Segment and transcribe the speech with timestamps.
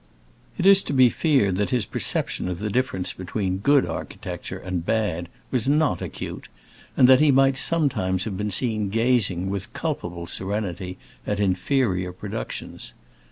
[0.57, 4.83] It is to be feared that his perception of the difference between good architecture and
[4.83, 6.47] bad was not acute,
[6.97, 12.93] and that he might sometimes have been seen gazing with culpable serenity at inferior productions.